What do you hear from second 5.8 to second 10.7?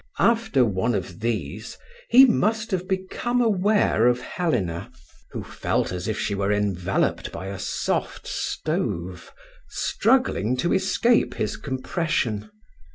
as if she were enveloped by a soft stove—struggling